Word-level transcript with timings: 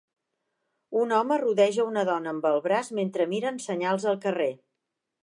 Un 1.01 1.13
home 1.17 1.37
rodeja 1.43 1.87
una 1.91 2.05
dona 2.11 2.33
amb 2.33 2.49
el 2.53 2.59
braç 2.65 2.93
mentre 3.01 3.31
miren 3.37 3.65
senyals 3.71 4.11
al 4.15 4.23
carrer. 4.29 4.53